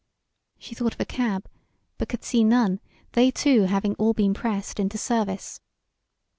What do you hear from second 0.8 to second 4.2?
of a cab, but could see none, they too having all